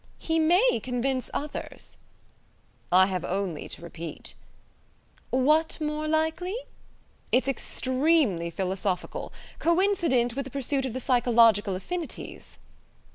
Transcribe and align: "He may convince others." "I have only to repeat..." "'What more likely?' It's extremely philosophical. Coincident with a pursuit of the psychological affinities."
"He 0.17 0.39
may 0.39 0.79
convince 0.81 1.29
others." 1.31 1.95
"I 2.91 3.05
have 3.05 3.23
only 3.23 3.69
to 3.69 3.83
repeat..." 3.83 4.33
"'What 5.29 5.79
more 5.79 6.07
likely?' 6.07 6.57
It's 7.31 7.47
extremely 7.47 8.49
philosophical. 8.49 9.31
Coincident 9.59 10.35
with 10.35 10.47
a 10.47 10.49
pursuit 10.49 10.87
of 10.87 10.93
the 10.93 10.99
psychological 10.99 11.75
affinities." 11.75 12.57